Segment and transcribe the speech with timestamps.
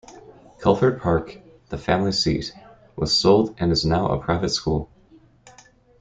[0.57, 1.37] Culford Park,
[1.69, 2.53] the family seat,
[2.95, 4.89] was sold and is now a private school.